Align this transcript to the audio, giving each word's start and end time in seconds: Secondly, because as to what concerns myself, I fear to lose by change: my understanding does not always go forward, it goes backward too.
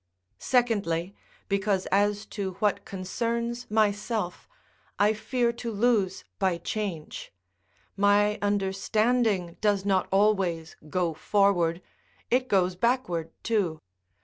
Secondly, 0.39 1.13
because 1.47 1.85
as 1.91 2.25
to 2.25 2.53
what 2.53 2.85
concerns 2.85 3.69
myself, 3.69 4.49
I 4.97 5.13
fear 5.13 5.53
to 5.53 5.71
lose 5.71 6.23
by 6.39 6.57
change: 6.57 7.31
my 7.95 8.39
understanding 8.41 9.57
does 9.61 9.85
not 9.85 10.07
always 10.11 10.75
go 10.89 11.13
forward, 11.13 11.83
it 12.31 12.47
goes 12.47 12.75
backward 12.75 13.29
too. 13.43 13.77